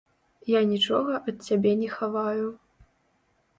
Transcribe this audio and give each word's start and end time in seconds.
Я 0.51 0.61
нічога 0.71 1.19
ад 1.29 1.37
цябе 1.49 1.71
не 1.83 1.89
хаваю. 1.97 2.47